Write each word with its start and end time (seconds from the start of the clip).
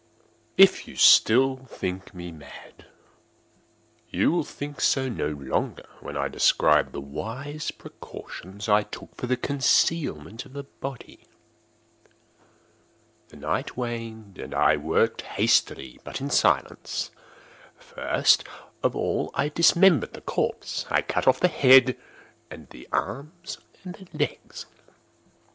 If 0.57 0.89
still 0.99 1.59
you 1.61 1.67
think 1.67 2.11
me 2.15 2.31
mad, 2.31 2.85
you 4.09 4.31
will 4.31 4.43
think 4.43 4.81
so 4.81 5.07
no 5.07 5.27
longer 5.27 5.85
when 5.99 6.17
I 6.17 6.27
describe 6.27 6.91
the 6.91 6.99
wise 6.99 7.69
precautions 7.69 8.67
I 8.67 8.81
took 8.81 9.15
for 9.15 9.27
the 9.27 9.37
concealment 9.37 10.43
of 10.43 10.53
the 10.53 10.63
body. 10.63 11.27
The 13.29 13.37
night 13.37 13.77
waned, 13.77 14.39
and 14.39 14.55
I 14.55 14.75
worked 14.75 15.21
hastily, 15.21 15.99
but 16.03 16.19
in 16.19 16.31
silence. 16.31 17.11
First 17.77 18.43
of 18.81 18.95
all 18.95 19.29
I 19.35 19.49
dismembered 19.49 20.13
the 20.13 20.21
corpse. 20.21 20.87
I 20.89 21.03
cut 21.03 21.27
off 21.27 21.39
the 21.39 21.47
head 21.47 21.95
and 22.49 22.67
the 22.71 22.87
arms 22.91 23.59
and 23.85 23.93
the 23.93 24.17
legs. 24.17 24.65